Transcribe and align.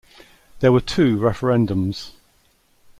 There 0.61 0.71
were 0.71 0.81
two 0.81 1.19
referendums. 1.19 2.13